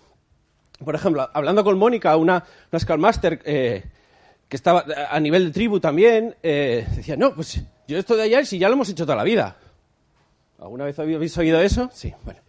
Por 0.84 0.96
ejemplo, 0.96 1.30
hablando 1.34 1.64
con 1.64 1.78
Mónica, 1.78 2.16
una, 2.16 2.44
una 2.72 2.80
Scalmaster 2.80 3.42
eh, 3.44 3.84
que 4.48 4.56
estaba 4.56 4.86
a 5.10 5.20
nivel 5.20 5.46
de 5.46 5.52
tribu 5.52 5.80
también, 5.80 6.36
eh, 6.42 6.88
decía, 6.96 7.18
no, 7.18 7.34
pues 7.34 7.62
yo 7.88 7.98
esto 7.98 8.16
de 8.16 8.24
allá 8.24 8.46
si 8.46 8.58
ya 8.58 8.70
lo 8.70 8.76
hemos 8.76 8.90
hecho 8.90 9.06
toda 9.06 9.18
la 9.18 9.24
vida. 9.24 9.58
¿Alguna 10.60 10.86
vez 10.86 10.98
habéis 11.00 11.38
oído 11.38 11.60
eso? 11.62 11.90
Sí, 11.94 12.14
bueno. 12.24 12.40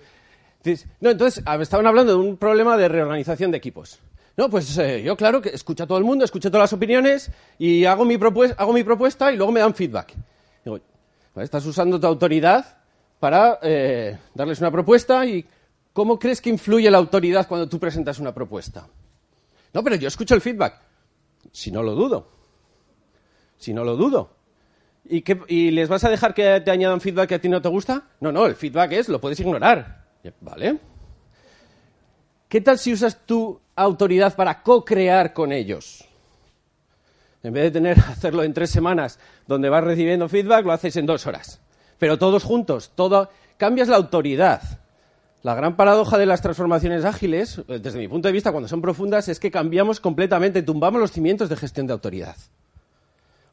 Entonces, 0.58 0.88
no, 1.00 1.10
entonces 1.10 1.44
estaban 1.60 1.86
hablando 1.86 2.12
de 2.12 2.18
un 2.18 2.36
problema 2.36 2.76
de 2.76 2.88
reorganización 2.88 3.50
de 3.50 3.58
equipos. 3.58 4.00
No, 4.36 4.48
pues 4.48 4.76
eh, 4.78 5.02
yo 5.02 5.16
claro 5.16 5.40
que 5.40 5.50
escucho 5.50 5.84
a 5.84 5.86
todo 5.86 5.98
el 5.98 6.04
mundo, 6.04 6.24
escucho 6.24 6.50
todas 6.50 6.64
las 6.64 6.72
opiniones 6.72 7.30
y 7.58 7.84
hago 7.84 8.04
mi, 8.04 8.18
hago 8.56 8.72
mi 8.72 8.84
propuesta 8.84 9.32
y 9.32 9.36
luego 9.36 9.52
me 9.52 9.60
dan 9.60 9.74
feedback. 9.74 10.14
Digo, 10.64 10.80
estás 11.36 11.64
usando 11.66 11.98
tu 11.98 12.06
autoridad 12.06 12.78
para 13.18 13.58
eh, 13.62 14.18
darles 14.34 14.60
una 14.60 14.70
propuesta 14.70 15.26
y 15.26 15.44
¿cómo 15.92 16.18
crees 16.18 16.40
que 16.40 16.50
influye 16.50 16.90
la 16.90 16.98
autoridad 16.98 17.46
cuando 17.46 17.68
tú 17.68 17.78
presentas 17.78 18.18
una 18.18 18.34
propuesta? 18.34 18.86
No, 19.72 19.82
pero 19.84 19.96
yo 19.96 20.08
escucho 20.08 20.34
el 20.34 20.40
feedback. 20.40 20.80
Si 21.52 21.70
no 21.70 21.82
lo 21.82 21.94
dudo. 21.94 22.26
Si 23.56 23.72
no 23.72 23.84
lo 23.84 23.96
dudo. 23.96 24.30
¿Y, 25.08 25.24
¿Y 25.48 25.70
les 25.70 25.88
vas 25.88 26.04
a 26.04 26.10
dejar 26.10 26.34
que 26.34 26.60
te 26.60 26.70
añadan 26.70 27.00
feedback 27.00 27.28
que 27.28 27.34
a 27.36 27.40
ti 27.40 27.48
no 27.48 27.62
te 27.62 27.68
gusta? 27.68 28.08
No, 28.20 28.32
no, 28.32 28.46
el 28.46 28.54
feedback 28.54 28.92
es, 28.92 29.08
lo 29.08 29.20
puedes 29.20 29.40
ignorar. 29.40 30.04
¿Vale? 30.40 30.78
¿Qué 32.48 32.60
tal 32.60 32.78
si 32.78 32.92
usas 32.92 33.26
tu 33.26 33.60
autoridad 33.76 34.34
para 34.34 34.62
co-crear 34.62 35.32
con 35.32 35.52
ellos? 35.52 36.04
En 37.42 37.52
vez 37.52 37.64
de 37.64 37.70
tener 37.70 37.98
hacerlo 38.08 38.42
en 38.42 38.52
tres 38.52 38.70
semanas 38.70 39.18
donde 39.46 39.68
vas 39.68 39.84
recibiendo 39.84 40.28
feedback, 40.28 40.64
lo 40.64 40.72
haces 40.72 40.96
en 40.96 41.06
dos 41.06 41.26
horas. 41.26 41.60
Pero 41.98 42.18
todos 42.18 42.44
juntos, 42.44 42.92
todo, 42.94 43.30
cambias 43.56 43.88
la 43.88 43.96
autoridad. 43.96 44.62
La 45.42 45.54
gran 45.54 45.76
paradoja 45.76 46.18
de 46.18 46.26
las 46.26 46.42
transformaciones 46.42 47.04
ágiles, 47.04 47.62
desde 47.66 47.98
mi 47.98 48.08
punto 48.08 48.28
de 48.28 48.32
vista, 48.32 48.52
cuando 48.52 48.68
son 48.68 48.82
profundas, 48.82 49.28
es 49.28 49.40
que 49.40 49.50
cambiamos 49.50 49.98
completamente, 49.98 50.62
tumbamos 50.62 51.00
los 51.00 51.12
cimientos 51.12 51.48
de 51.48 51.56
gestión 51.56 51.86
de 51.86 51.94
autoridad. 51.94 52.36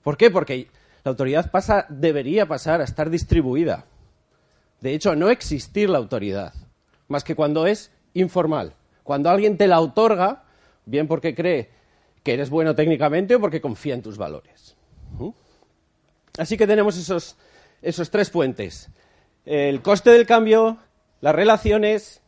¿Por 0.03 0.17
qué? 0.17 0.29
Porque 0.29 0.67
la 1.06 1.12
autoridad 1.12 1.50
pasa, 1.50 1.86
debería 1.88 2.46
pasar 2.46 2.82
a 2.82 2.84
estar 2.84 3.10
distribuida. 3.10 3.86
De 4.82 4.94
hecho, 4.94 5.12
a 5.12 5.15
no 5.15 5.29
existir 5.29 5.89
la 5.89 5.98
autoridad, 5.98 6.53
más 7.08 7.24
que 7.24 7.36
cuando 7.36 7.65
es 7.65 7.91
informal. 8.13 8.74
Cuando 9.03 9.29
alguien 9.29 9.58
te 9.58 9.67
la 9.67 9.79
otorga, 9.79 10.44
bien 10.86 11.08
porque 11.08 11.34
cree 11.34 11.70
que 12.24 12.34
eres 12.34 12.50
bueno 12.50 12.75
técnicamente 12.75 13.36
o 13.36 13.39
porque 13.39 13.62
confía 13.62 13.94
en 13.94 14.01
tus 14.01 14.17
valores. 14.17 14.75
¿Mm? 15.17 15.29
Así 16.38 16.58
que 16.58 16.67
tenemos 16.67 16.98
esos, 16.98 17.38
esos 17.82 18.10
tres 18.12 18.29
puentes. 18.29 18.89
El 19.46 19.82
coste 19.82 20.10
del 20.10 20.25
cambio, 20.25 20.77
las 21.21 21.36
relaciones 21.36 22.21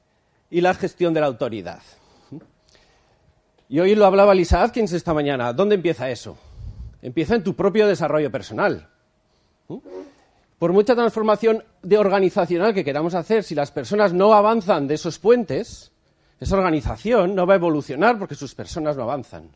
y 0.50 0.62
la 0.62 0.74
gestión 0.74 1.14
de 1.14 1.22
la 1.22 1.28
autoridad. 1.28 1.82
Y 3.68 3.80
hoy 3.80 3.94
lo 3.94 4.06
hablaba 4.06 4.34
Lisa 4.34 4.64
Atkins 4.64 4.94
esta 4.94 5.14
mañana. 5.14 5.54
¿Dónde 5.54 5.76
empieza 5.76 6.10
eso? 6.10 6.38
Empieza 7.02 7.36
en 7.36 7.44
tu 7.44 7.56
propio 7.56 7.88
desarrollo 7.88 8.32
personal. 8.32 8.90
Por 10.58 10.74
mucha 10.74 10.96
transformación 10.96 11.64
de 11.84 11.98
organizacional 11.98 12.74
que 12.74 12.84
queramos 12.84 13.14
hacer, 13.14 13.44
si 13.44 13.54
las 13.54 13.72
personas 13.72 14.12
no 14.12 14.34
avanzan 14.34 14.88
de 14.88 14.96
esos 14.96 15.20
puentes, 15.20 15.92
esa 16.40 16.58
organización 16.58 17.36
no 17.36 17.46
va 17.46 17.54
a 17.54 17.58
evolucionar 17.58 18.18
porque 18.18 18.36
sus 18.36 18.56
personas 18.56 18.98
no 18.98 19.04
avanzan. 19.04 19.52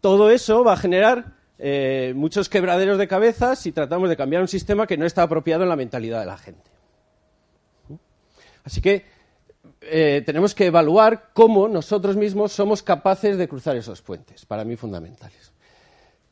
Todo 0.00 0.30
eso 0.30 0.64
va 0.64 0.72
a 0.72 0.78
generar 0.78 1.39
eh, 1.62 2.14
muchos 2.16 2.48
quebraderos 2.48 2.96
de 2.96 3.06
cabeza 3.06 3.54
si 3.54 3.70
tratamos 3.70 4.08
de 4.08 4.16
cambiar 4.16 4.40
un 4.40 4.48
sistema 4.48 4.86
que 4.86 4.96
no 4.96 5.04
está 5.04 5.22
apropiado 5.22 5.64
en 5.64 5.68
la 5.68 5.76
mentalidad 5.76 6.20
de 6.20 6.26
la 6.26 6.38
gente. 6.38 6.70
Así 8.64 8.80
que 8.80 9.04
eh, 9.82 10.22
tenemos 10.24 10.54
que 10.54 10.66
evaluar 10.66 11.30
cómo 11.34 11.68
nosotros 11.68 12.16
mismos 12.16 12.52
somos 12.52 12.82
capaces 12.82 13.36
de 13.36 13.46
cruzar 13.46 13.76
esos 13.76 14.00
puentes, 14.00 14.46
para 14.46 14.64
mí 14.64 14.76
fundamentales. 14.76 15.52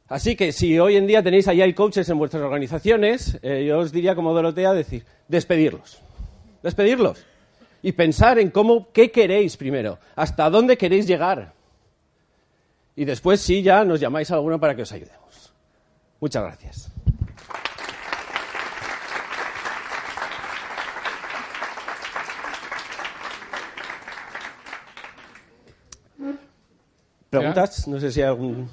Así 0.09 0.35
que 0.35 0.53
si 0.53 0.79
hoy 0.79 0.97
en 0.97 1.07
día 1.07 1.23
tenéis 1.23 1.47
hay 1.49 1.75
coaches 1.75 2.09
en 2.09 2.17
vuestras 2.17 2.43
organizaciones, 2.43 3.39
eh, 3.43 3.67
yo 3.67 3.81
os 3.81 3.93
diría 3.93 4.15
como 4.15 4.33
Dorotea 4.33 4.73
decir, 4.73 5.05
despedirlos. 5.29 5.99
Despedirlos. 6.63 7.23
Y 7.83 7.93
pensar 7.93 8.39
en 8.39 8.51
cómo, 8.51 8.91
qué 8.93 9.11
queréis 9.11 9.59
primero, 9.59 9.99
hasta 10.17 10.49
dónde 10.49 10.79
queréis 10.79 11.07
llegar. 11.07 11.53
Y 12.99 13.05
después 13.05 13.41
sí 13.41 13.63
ya 13.63 13.85
nos 13.85 14.01
llamáis 14.01 14.29
a 14.33 14.35
alguno 14.35 14.59
para 14.59 14.75
que 14.75 14.83
os 14.83 14.91
ayudemos. 14.91 15.53
Muchas 16.19 16.43
gracias. 16.43 16.91
¿Preguntas? 27.31 27.87
No 27.87 28.01
sé 28.01 28.11
si 28.11 28.21
hay 28.21 28.27
algún... 28.27 28.69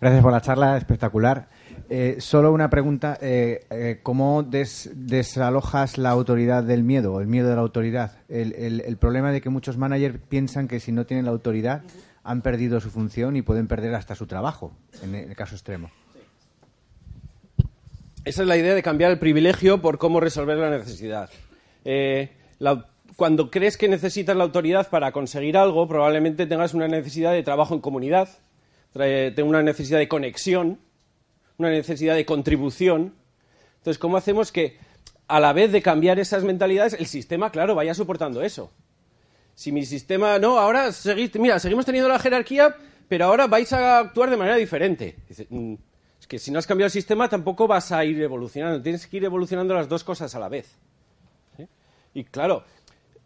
Gracias 0.00 0.22
por 0.22 0.30
la 0.30 0.40
charla, 0.40 0.76
espectacular. 0.76 1.48
Eh, 1.90 2.16
solo 2.18 2.50
una 2.52 2.70
pregunta, 2.70 3.18
eh, 3.20 3.66
eh, 3.70 4.00
¿cómo 4.02 4.42
desalojas 4.42 5.98
la 5.98 6.10
autoridad 6.10 6.64
del 6.64 6.82
miedo, 6.82 7.20
el 7.20 7.26
miedo 7.26 7.50
de 7.50 7.56
la 7.56 7.60
autoridad? 7.60 8.12
El, 8.28 8.96
problema 8.98 9.32
de 9.32 9.40
que 9.40 9.50
muchos 9.50 9.76
managers 9.76 10.18
piensan 10.28 10.66
que 10.66 10.80
si 10.80 10.92
no 10.92 11.04
tienen 11.04 11.26
la 11.26 11.32
autoridad 11.32 11.82
han 12.22 12.40
perdido 12.40 12.80
su 12.80 12.90
función 12.90 13.36
y 13.36 13.42
pueden 13.42 13.66
perder 13.66 13.94
hasta 13.94 14.14
su 14.14 14.26
trabajo, 14.26 14.72
en 15.02 15.14
el 15.14 15.36
caso 15.36 15.54
extremo. 15.54 15.90
Esa 18.24 18.42
es 18.42 18.48
la 18.48 18.56
idea 18.56 18.74
de 18.74 18.82
cambiar 18.82 19.10
el 19.10 19.18
privilegio 19.18 19.82
por 19.82 19.98
cómo 19.98 20.20
resolver 20.20 20.56
la 20.56 20.70
necesidad. 20.70 21.28
cuando 23.16 23.50
crees 23.50 23.76
que 23.76 23.88
necesitas 23.88 24.34
la 24.34 24.44
autoridad 24.44 24.88
para 24.88 25.12
conseguir 25.12 25.58
algo, 25.58 25.86
probablemente 25.86 26.46
tengas 26.46 26.72
una 26.72 26.88
necesidad 26.88 27.32
de 27.32 27.42
trabajo 27.42 27.74
en 27.74 27.80
comunidad, 27.80 28.30
una 28.94 29.62
necesidad 29.62 29.98
de 29.98 30.08
conexión, 30.08 30.78
una 31.58 31.70
necesidad 31.70 32.14
de 32.14 32.26
contribución. 32.26 33.14
Entonces, 33.78 33.98
¿cómo 33.98 34.16
hacemos 34.16 34.52
que 34.52 34.78
a 35.26 35.40
la 35.40 35.52
vez 35.52 35.72
de 35.72 35.82
cambiar 35.82 36.18
esas 36.18 36.44
mentalidades, 36.44 36.94
el 36.94 37.06
sistema, 37.06 37.50
claro, 37.50 37.74
vaya 37.74 37.94
soportando 37.94 38.42
eso? 38.42 38.70
Si 39.54 39.70
mi 39.70 39.84
sistema, 39.84 40.38
no, 40.38 40.58
ahora 40.58 40.90
mira, 41.38 41.58
seguimos 41.58 41.86
teniendo 41.86 42.08
la 42.08 42.18
jerarquía, 42.18 42.76
pero 43.08 43.26
ahora 43.26 43.46
vais 43.46 43.72
a 43.72 44.00
actuar 44.00 44.30
de 44.30 44.36
manera 44.36 44.56
diferente. 44.56 45.16
Mm, 45.48 45.74
es 46.20 46.26
que 46.26 46.38
si 46.38 46.50
no 46.50 46.58
has 46.58 46.66
cambiado 46.66 46.86
el 46.86 46.92
sistema 46.92 47.28
tampoco 47.28 47.68
vas 47.68 47.92
a 47.92 48.04
ir 48.04 48.20
evolucionando, 48.20 48.82
tienes 48.82 49.06
que 49.06 49.18
ir 49.18 49.24
evolucionando 49.24 49.74
las 49.74 49.88
dos 49.88 50.02
cosas 50.02 50.34
a 50.34 50.40
la 50.40 50.48
vez. 50.48 50.76
Y 52.14 52.24
claro, 52.24 52.64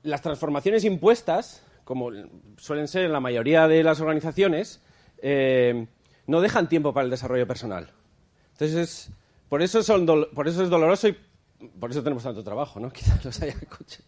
las 0.02 0.23
transformaciones 0.23 0.85
impuestas, 0.85 1.62
como 1.85 2.11
suelen 2.56 2.88
ser 2.88 3.04
en 3.04 3.12
la 3.12 3.20
mayoría 3.20 3.68
de 3.68 3.82
las 3.82 4.00
organizaciones, 4.00 4.80
eh, 5.18 5.87
no 6.26 6.40
dejan 6.40 6.68
tiempo 6.68 6.92
para 6.92 7.04
el 7.04 7.11
desarrollo 7.11 7.47
personal. 7.47 7.92
Entonces, 8.60 9.10
por, 9.48 9.62
eso 9.62 9.84
son 9.84 10.04
por 10.34 10.48
eso 10.48 10.64
es 10.64 10.68
doloroso 10.68 11.06
y 11.06 11.16
por 11.78 11.92
eso 11.92 12.02
tenemos 12.02 12.24
tanto 12.24 12.42
trabajo, 12.42 12.80
¿no? 12.80 12.90
Quizás 12.92 13.24
los 13.24 13.40
haya 13.40 13.54
coches. 13.68 14.02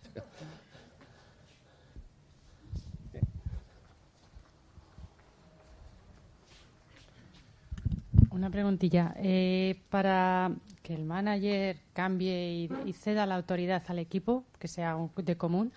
Una 8.30 8.50
preguntilla. 8.50 9.14
Eh, 9.19 9.80
para 9.88 10.50
que 10.83 10.95
el 10.95 11.04
manager 11.04 11.76
cambie 11.92 12.69
y, 12.85 12.92
ceda 12.92 13.26
la 13.26 13.37
autoridad 13.37 13.85
al 13.87 14.00
equipo, 14.00 14.42
que 14.59 14.66
sea 14.66 14.97
de 15.14 15.37
común, 15.37 15.73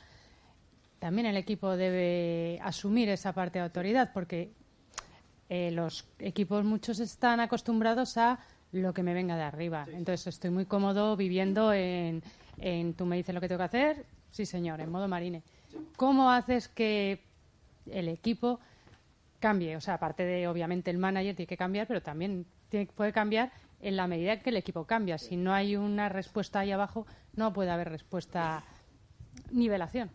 también 0.97 1.27
el 1.27 1.37
equipo 1.37 1.77
debe 1.77 2.59
asumir 2.63 3.09
esa 3.09 3.33
parte 3.33 3.59
de 3.59 3.65
autoridad, 3.65 4.09
porque 4.13 4.51
eh, 5.49 5.69
los 5.69 6.07
equipos 6.17 6.65
muchos 6.65 6.99
están 6.99 7.39
acostumbrados 7.39 8.17
a 8.17 8.39
lo 8.73 8.93
que 8.93 9.03
me 9.03 9.13
venga 9.13 9.35
de 9.37 9.43
arriba. 9.43 9.85
Entonces 9.93 10.27
estoy 10.27 10.49
muy 10.49 10.65
cómodo 10.65 11.15
viviendo 11.15 11.71
en, 11.71 12.21
tú 12.97 13.05
me 13.05 13.15
dices 13.15 13.33
lo 13.33 13.39
que 13.39 13.47
tengo 13.47 13.59
que 13.59 13.65
hacer, 13.65 14.05
sí 14.31 14.45
señor, 14.45 14.81
en 14.81 14.91
modo 14.91 15.07
marine. 15.07 15.43
¿Cómo 15.95 16.31
haces 16.31 16.67
que 16.67 17.21
el 17.89 18.09
equipo 18.09 18.59
cambie? 19.39 19.77
O 19.77 19.81
sea, 19.81 19.95
aparte 19.95 20.23
de 20.23 20.47
obviamente 20.47 20.91
el 20.91 20.97
manager 20.97 21.35
tiene 21.35 21.47
que 21.47 21.57
cambiar, 21.57 21.87
pero 21.87 22.01
también 22.01 22.45
tiene, 22.69 22.87
puede 22.87 23.13
cambiar 23.13 23.51
en 23.79 23.95
la 23.95 24.07
medida 24.07 24.41
que 24.41 24.49
el 24.49 24.57
equipo 24.57 24.85
cambia. 24.85 25.17
Si 25.17 25.37
no 25.37 25.53
hay 25.53 25.75
una 25.75 26.09
respuesta 26.09 26.59
ahí 26.59 26.71
abajo, 26.71 27.05
no 27.35 27.53
puede 27.53 27.69
haber 27.69 27.89
respuesta 27.89 28.63
nivelación. 29.51 30.09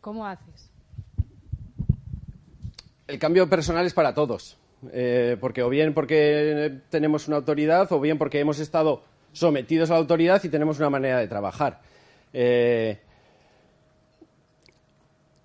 ¿Cómo 0.00 0.26
haces? 0.26 0.70
El 3.08 3.18
cambio 3.18 3.48
personal 3.48 3.84
es 3.84 3.94
para 3.94 4.14
todos. 4.14 4.56
Eh, 4.92 5.36
porque 5.40 5.62
o 5.62 5.68
bien 5.68 5.94
porque 5.94 6.80
tenemos 6.90 7.28
una 7.28 7.38
autoridad 7.38 7.90
o 7.92 8.00
bien 8.00 8.18
porque 8.18 8.40
hemos 8.40 8.58
estado 8.58 9.02
sometidos 9.32 9.90
a 9.90 9.94
la 9.94 10.00
autoridad 10.00 10.42
y 10.44 10.48
tenemos 10.48 10.78
una 10.78 10.90
manera 10.90 11.18
de 11.18 11.28
trabajar. 11.28 11.80
Eh, 12.32 12.98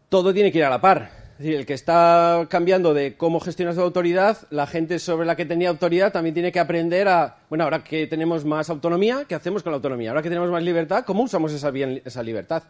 todo 0.09 0.33
tiene 0.33 0.51
que 0.51 0.59
ir 0.59 0.65
a 0.65 0.69
la 0.69 0.81
par. 0.81 1.21
Es 1.31 1.45
decir, 1.45 1.55
el 1.55 1.65
que 1.65 1.73
está 1.73 2.45
cambiando 2.49 2.93
de 2.93 3.17
cómo 3.17 3.39
gestiona 3.39 3.73
su 3.73 3.81
autoridad, 3.81 4.37
la 4.51 4.67
gente 4.67 4.99
sobre 4.99 5.25
la 5.25 5.35
que 5.35 5.45
tenía 5.45 5.69
autoridad 5.69 6.11
también 6.11 6.35
tiene 6.35 6.51
que 6.51 6.59
aprender 6.59 7.07
a, 7.07 7.37
bueno, 7.49 7.63
ahora 7.63 7.83
que 7.83 8.05
tenemos 8.05 8.45
más 8.45 8.69
autonomía, 8.69 9.25
¿qué 9.27 9.33
hacemos 9.33 9.63
con 9.63 9.71
la 9.71 9.77
autonomía? 9.77 10.11
Ahora 10.11 10.21
que 10.21 10.29
tenemos 10.29 10.51
más 10.51 10.61
libertad, 10.61 11.03
¿cómo 11.03 11.23
usamos 11.23 11.51
esa, 11.51 11.71
esa 12.05 12.21
libertad? 12.21 12.63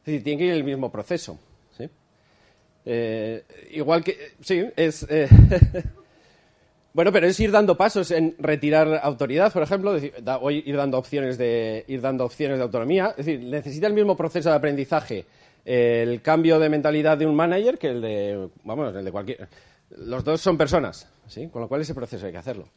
Es 0.00 0.06
decir, 0.06 0.22
tiene 0.22 0.38
que 0.38 0.46
ir 0.46 0.52
el 0.52 0.64
mismo 0.64 0.92
proceso. 0.92 1.38
Eh, 2.84 3.44
igual 3.70 4.02
que, 4.02 4.32
sí, 4.40 4.64
es... 4.76 5.06
Bueno, 6.94 7.10
pero 7.10 7.26
es 7.26 7.40
ir 7.40 7.50
dando 7.50 7.76
pasos 7.76 8.10
en 8.10 8.34
retirar 8.38 9.00
autoridad, 9.02 9.52
por 9.52 9.62
ejemplo, 9.62 9.94
decir, 9.94 10.12
ir 10.64 10.76
dando 10.76 10.98
opciones 10.98 11.38
de 11.38 11.84
ir 11.88 12.00
dando 12.00 12.24
opciones 12.24 12.58
de 12.58 12.64
autonomía. 12.64 13.14
Es 13.16 13.24
decir, 13.24 13.40
necesita 13.44 13.86
el 13.86 13.94
mismo 13.94 14.16
proceso 14.16 14.50
de 14.50 14.56
aprendizaje 14.56 15.24
el 15.64 16.22
cambio 16.22 16.58
de 16.58 16.68
mentalidad 16.68 17.16
de 17.16 17.26
un 17.26 17.34
manager 17.34 17.78
que 17.78 17.88
el 17.88 18.00
de, 18.00 18.48
vamos, 18.64 18.94
el 18.94 19.04
de 19.04 19.12
cualquier. 19.12 19.48
Los 19.90 20.24
dos 20.24 20.40
son 20.40 20.56
personas, 20.56 21.08
¿sí? 21.26 21.48
Con 21.48 21.62
lo 21.62 21.68
cual 21.68 21.82
ese 21.82 21.94
proceso 21.94 22.26
hay 22.26 22.32
que 22.32 22.38
hacerlo. 22.38 22.68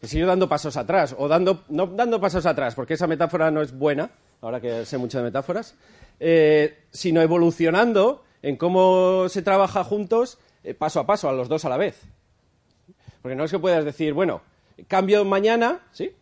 Es 0.00 0.12
ir 0.14 0.26
dando 0.26 0.48
pasos 0.48 0.76
atrás, 0.76 1.14
o 1.18 1.26
dando, 1.26 1.64
no 1.70 1.86
dando 1.86 2.20
pasos 2.20 2.46
atrás, 2.46 2.74
porque 2.74 2.94
esa 2.94 3.06
metáfora 3.06 3.50
no 3.50 3.62
es 3.62 3.76
buena, 3.76 4.10
ahora 4.40 4.60
que 4.60 4.84
sé 4.84 4.96
mucho 4.98 5.18
de 5.18 5.24
metáforas, 5.24 5.74
eh, 6.20 6.84
sino 6.90 7.20
evolucionando 7.20 8.22
en 8.42 8.56
cómo 8.56 9.28
se 9.28 9.42
trabaja 9.42 9.82
juntos 9.82 10.38
eh, 10.62 10.74
paso 10.74 11.00
a 11.00 11.06
paso, 11.06 11.28
a 11.28 11.32
los 11.32 11.48
dos 11.48 11.64
a 11.64 11.68
la 11.68 11.76
vez. 11.76 12.00
Porque 13.22 13.34
no 13.34 13.44
es 13.44 13.50
que 13.50 13.58
puedas 13.58 13.84
decir, 13.84 14.12
bueno, 14.12 14.42
cambio 14.86 15.24
mañana, 15.24 15.80
¿sí? 15.92 16.12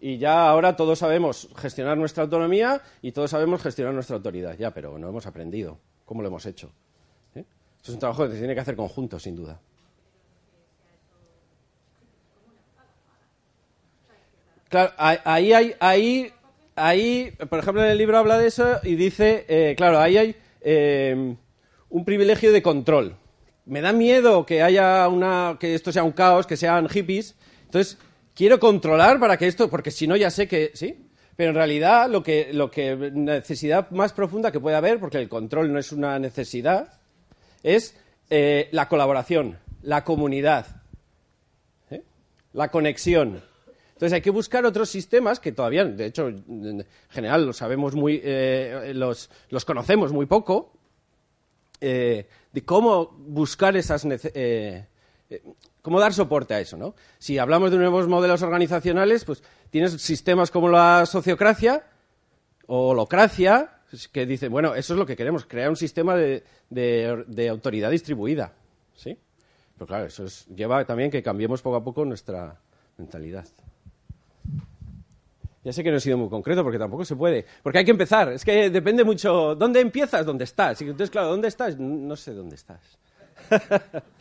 Y 0.00 0.18
ya 0.18 0.48
ahora 0.48 0.76
todos 0.76 1.00
sabemos 1.00 1.48
gestionar 1.56 1.98
nuestra 1.98 2.22
autonomía 2.22 2.80
y 3.02 3.12
todos 3.12 3.30
sabemos 3.30 3.62
gestionar 3.62 3.94
nuestra 3.94 4.16
autoridad. 4.16 4.56
Ya, 4.56 4.72
pero 4.72 4.98
no 4.98 5.08
hemos 5.08 5.26
aprendido. 5.26 5.78
¿Cómo 6.04 6.22
lo 6.22 6.28
hemos 6.28 6.46
hecho? 6.46 6.70
Eso 7.34 7.46
es 7.82 7.94
un 7.94 8.00
trabajo 8.00 8.24
que 8.26 8.32
se 8.32 8.38
tiene 8.38 8.54
que 8.54 8.60
hacer 8.60 8.76
conjunto, 8.76 9.18
sin 9.18 9.36
duda. 9.36 9.60
Claro, 14.68 14.92
ahí 14.98 15.52
hay, 15.52 15.74
ahí, 15.80 16.32
ahí, 16.76 17.32
por 17.48 17.58
ejemplo, 17.58 17.82
en 17.82 17.90
el 17.90 17.98
libro 17.98 18.18
habla 18.18 18.36
de 18.36 18.48
eso 18.48 18.80
y 18.82 18.96
dice, 18.96 19.46
eh, 19.48 19.74
claro, 19.76 19.98
ahí 19.98 20.18
hay 20.18 20.36
eh, 20.60 21.36
un 21.88 22.04
privilegio 22.04 22.52
de 22.52 22.62
control 22.62 23.16
me 23.68 23.80
da 23.80 23.92
miedo 23.92 24.44
que 24.46 24.62
haya 24.62 25.06
una, 25.08 25.56
que 25.60 25.74
esto 25.74 25.92
sea 25.92 26.02
un 26.02 26.12
caos, 26.12 26.46
que 26.46 26.56
sean 26.56 26.88
hippies. 26.88 27.36
Entonces, 27.64 27.98
quiero 28.34 28.58
controlar 28.58 29.20
para 29.20 29.36
que 29.36 29.46
esto, 29.46 29.68
porque 29.68 29.90
si 29.90 30.06
no 30.06 30.16
ya 30.16 30.30
sé 30.30 30.48
que, 30.48 30.72
¿sí? 30.74 31.04
Pero 31.36 31.50
en 31.50 31.56
realidad 31.56 32.10
lo 32.10 32.22
que, 32.22 32.50
lo 32.52 32.70
que 32.70 32.96
necesidad 32.96 33.90
más 33.90 34.12
profunda 34.12 34.50
que 34.50 34.58
puede 34.58 34.76
haber, 34.76 34.98
porque 34.98 35.18
el 35.18 35.28
control 35.28 35.72
no 35.72 35.78
es 35.78 35.92
una 35.92 36.18
necesidad, 36.18 36.98
es 37.62 37.94
eh, 38.30 38.68
la 38.72 38.88
colaboración, 38.88 39.58
la 39.82 40.02
comunidad, 40.02 40.66
la 42.54 42.70
conexión. 42.70 43.42
Entonces 43.88 44.14
hay 44.14 44.22
que 44.22 44.30
buscar 44.30 44.64
otros 44.64 44.88
sistemas 44.88 45.40
que 45.40 45.52
todavía, 45.52 45.84
de 45.84 46.06
hecho, 46.06 46.28
en 46.28 46.86
general 47.10 47.46
los 47.46 47.58
sabemos 47.58 47.94
muy, 47.94 48.20
eh, 48.24 48.92
los, 48.94 49.30
los 49.50 49.64
conocemos 49.64 50.12
muy 50.12 50.26
poco, 50.26 50.77
eh, 51.80 52.28
de 52.52 52.64
cómo 52.64 53.06
buscar 53.06 53.76
esas 53.76 54.04
eh, 54.04 54.86
eh, 55.30 55.42
cómo 55.82 56.00
dar 56.00 56.12
soporte 56.12 56.54
a 56.54 56.60
eso, 56.60 56.76
¿no? 56.76 56.94
Si 57.18 57.38
hablamos 57.38 57.70
de 57.70 57.78
nuevos 57.78 58.08
modelos 58.08 58.42
organizacionales, 58.42 59.24
pues 59.24 59.42
tienes 59.70 59.92
sistemas 60.00 60.50
como 60.50 60.68
la 60.68 61.06
sociocracia 61.06 61.84
o 62.66 62.88
holocracia 62.88 63.74
que 64.12 64.26
dicen, 64.26 64.52
bueno, 64.52 64.74
eso 64.74 64.94
es 64.94 64.98
lo 64.98 65.06
que 65.06 65.16
queremos, 65.16 65.46
crear 65.46 65.70
un 65.70 65.76
sistema 65.76 66.14
de, 66.14 66.44
de, 66.68 67.48
autoridad 67.48 67.90
distribuida, 67.90 68.52
¿sí? 68.94 69.18
Pero 69.74 69.86
claro, 69.86 70.06
eso 70.06 70.26
lleva 70.54 70.84
también 70.84 71.10
que 71.10 71.22
cambiemos 71.22 71.62
poco 71.62 71.76
a 71.76 71.84
poco 71.84 72.04
nuestra 72.04 72.60
mentalidad. 72.98 73.46
Ya 75.68 75.72
sé 75.74 75.84
que 75.84 75.90
no 75.90 75.98
he 75.98 76.00
sido 76.00 76.16
muy 76.16 76.30
concreto 76.30 76.62
porque 76.62 76.78
tampoco 76.78 77.04
se 77.04 77.14
puede. 77.14 77.44
Porque 77.62 77.80
hay 77.80 77.84
que 77.84 77.90
empezar. 77.90 78.32
Es 78.32 78.42
que 78.42 78.70
depende 78.70 79.04
mucho. 79.04 79.54
¿Dónde 79.54 79.80
empiezas? 79.80 80.24
¿Dónde 80.24 80.44
estás? 80.44 80.80
Entonces, 80.80 81.10
claro, 81.10 81.28
¿dónde 81.28 81.48
estás? 81.48 81.78
No 81.78 82.16
sé 82.16 82.32
dónde 82.32 82.56
estás. 82.56 82.80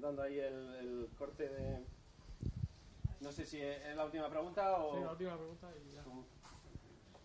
dando 0.00 0.22
ahí 0.22 0.38
el, 0.38 1.08
corte 1.18 1.48
de... 1.48 1.84
No 3.20 3.32
sé 3.32 3.46
si 3.46 3.60
es 3.60 3.96
la 3.96 4.04
última 4.04 4.28
pregunta 4.28 4.76
o... 4.76 4.94
Sí, 4.94 5.02
la 5.02 5.10
última 5.10 5.36
pregunta 5.36 5.68
y 5.84 5.94
ya. 5.94 6.02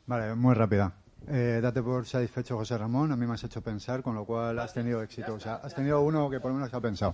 Vale, 0.05 0.35
muy 0.35 0.53
rápida. 0.55 0.93
Eh, 1.27 1.59
date 1.61 1.81
por 1.81 2.05
satisfecho, 2.05 2.57
José 2.57 2.77
Ramón. 2.77 3.11
A 3.11 3.15
mí 3.15 3.25
me 3.25 3.33
has 3.33 3.43
hecho 3.43 3.61
pensar, 3.61 4.01
con 4.01 4.15
lo 4.15 4.25
cual 4.25 4.57
has 4.59 4.73
tenido 4.73 5.01
éxito. 5.03 5.35
O 5.35 5.39
sea, 5.39 5.55
has 5.55 5.75
tenido 5.75 6.01
uno 6.01 6.29
que 6.29 6.39
por 6.39 6.51
lo 6.51 6.55
menos 6.55 6.73
ha 6.73 6.81
pensado. 6.81 7.13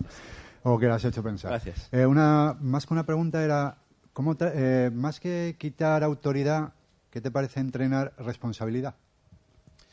O 0.64 0.80
que 0.80 0.86
le 0.86 0.94
has 0.94 1.06
hecho 1.06 1.22
pensar. 1.22 1.52
Gracias. 1.52 1.90
Eh, 1.92 2.06
una, 2.06 2.56
más 2.60 2.86
que 2.86 2.94
una 2.94 3.06
pregunta 3.06 3.44
era, 3.44 3.78
¿cómo 4.14 4.36
eh, 4.40 4.90
más 4.94 5.20
que 5.20 5.56
quitar 5.60 6.04
autoridad, 6.04 6.74
¿qué 7.10 7.22
te 7.22 7.32
parece 7.32 7.60
entrenar 7.60 8.14
responsabilidad? 8.18 8.96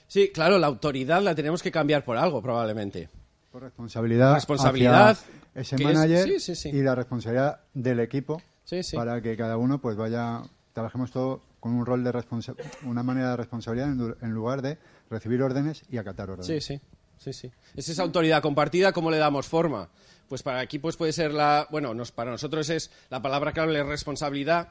Sí, 0.06 0.30
claro, 0.32 0.58
la 0.58 0.68
autoridad 0.68 1.20
la 1.22 1.34
tenemos 1.34 1.62
que 1.62 1.72
cambiar 1.72 2.04
por 2.04 2.16
algo, 2.16 2.40
probablemente 2.40 3.10
responsabilidad, 3.60 4.34
responsabilidad 4.34 5.18
ese 5.54 5.78
manager 5.78 6.28
y 6.64 6.82
la 6.82 6.94
responsabilidad 6.94 7.60
del 7.74 8.00
equipo 8.00 8.42
para 8.94 9.20
que 9.20 9.36
cada 9.36 9.56
uno 9.56 9.80
pues 9.80 9.96
vaya 9.96 10.42
trabajemos 10.72 11.10
todo 11.10 11.42
con 11.60 11.72
un 11.72 11.86
rol 11.86 12.04
de 12.04 12.12
una 12.84 13.02
manera 13.02 13.30
de 13.30 13.36
responsabilidad 13.36 13.88
en, 14.20 14.30
lugar 14.30 14.62
de 14.62 14.78
recibir 15.10 15.42
órdenes 15.42 15.82
y 15.90 15.96
acatar 15.96 16.30
órdenes. 16.30 16.64
Sí, 16.64 16.74
sí. 16.74 16.80
Sí, 17.18 17.32
sí. 17.32 17.50
Es 17.74 17.88
esa 17.88 18.02
autoridad 18.02 18.42
compartida, 18.42 18.92
¿cómo 18.92 19.10
le 19.10 19.16
damos 19.16 19.46
forma? 19.46 19.88
Pues 20.28 20.42
para 20.42 20.60
aquí 20.60 20.78
pues 20.78 20.96
puede 20.96 21.12
ser 21.12 21.32
la, 21.32 21.66
bueno, 21.70 21.94
nos, 21.94 22.12
para 22.12 22.30
nosotros 22.30 22.68
es 22.68 22.90
la 23.08 23.22
palabra 23.22 23.52
clave 23.52 23.80
es 23.80 23.86
responsabilidad, 23.86 24.68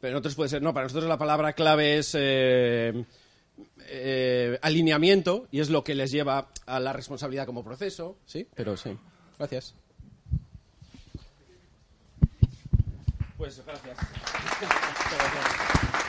pero 0.00 0.12
en 0.12 0.16
otros 0.16 0.34
puede 0.34 0.48
ser, 0.48 0.62
no, 0.62 0.72
para 0.72 0.86
nosotros 0.86 1.08
la 1.08 1.18
palabra 1.18 1.52
clave 1.52 1.98
es 1.98 2.16
eh, 2.18 3.04
eh, 3.88 4.58
alineamiento 4.62 5.46
y 5.50 5.60
es 5.60 5.70
lo 5.70 5.84
que 5.84 5.94
les 5.94 6.10
lleva 6.10 6.48
a 6.66 6.80
la 6.80 6.92
responsabilidad 6.92 7.46
como 7.46 7.64
proceso, 7.64 8.18
¿sí? 8.26 8.48
Pero 8.54 8.76
sí. 8.76 8.96
Gracias. 9.38 9.74
Pues 13.36 13.62
gracias. 13.64 13.98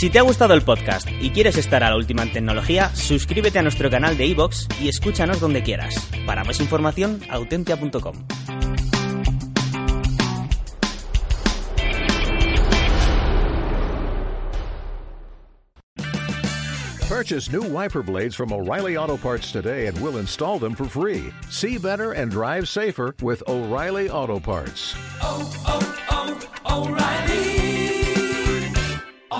Si 0.00 0.08
te 0.08 0.18
ha 0.18 0.22
gustado 0.22 0.54
el 0.54 0.62
podcast 0.62 1.06
y 1.20 1.30
quieres 1.30 1.58
estar 1.58 1.84
a 1.84 1.90
la 1.90 1.96
última 1.96 2.22
en 2.22 2.32
tecnología, 2.32 2.90
suscríbete 2.94 3.58
a 3.58 3.62
nuestro 3.62 3.90
canal 3.90 4.16
de 4.16 4.26
iVoox 4.28 4.66
y 4.80 4.88
escúchanos 4.88 5.38
donde 5.38 5.62
quieras. 5.62 5.94
Para 6.26 6.44
más 6.44 6.60
información, 6.60 7.20
autentia.com. 7.28 8.14
Purchase 17.06 17.52
new 17.52 17.62
wiper 17.62 18.02
blades 18.02 18.34
from 18.34 18.50
O'Reilly 18.50 18.96
Auto 18.96 19.18
Parts 19.18 19.52
today 19.52 19.86
and 19.86 20.00
we'll 20.00 20.16
install 20.16 20.58
them 20.58 20.74
for 20.74 20.86
free. 20.86 21.32
See 21.50 21.76
better 21.76 22.12
and 22.12 22.30
drive 22.30 22.66
safer 22.66 23.14
with 23.20 23.42
O'Reilly 23.46 24.08
Auto 24.08 24.40
Parts. 24.40 24.96
Oh, 25.20 25.52
oh, 25.66 26.48
oh, 26.64 26.86
O'Reilly! 26.88 27.61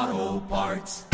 Auto 0.03 0.41
Parts. 0.49 1.12